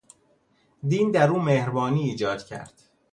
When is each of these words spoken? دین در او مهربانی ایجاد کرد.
دین 0.87 1.11
در 1.11 1.29
او 1.29 1.39
مهربانی 1.39 2.01
ایجاد 2.03 2.45
کرد. 2.45 2.73